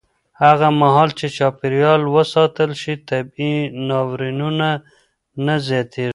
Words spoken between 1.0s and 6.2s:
چې چاپېریال وساتل شي، طبیعي ناورینونه نه زیاتېږي.